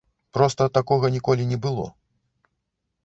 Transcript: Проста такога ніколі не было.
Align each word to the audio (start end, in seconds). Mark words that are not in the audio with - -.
Проста 0.37 0.63
такога 0.77 1.11
ніколі 1.17 1.47
не 1.53 1.57
было. 1.67 1.85